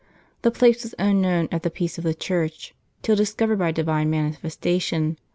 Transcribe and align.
The 0.41 0.49
place 0.49 0.81
was 0.81 0.95
unknown 0.97 1.47
at 1.51 1.61
the 1.61 1.69
peace 1.69 1.99
of 1.99 2.03
the 2.03 2.15
Church, 2.15 2.73
till 3.03 3.15
discovered 3.15 3.59
by 3.59 3.71
Divine 3.71 4.09
manifestation. 4.09 5.19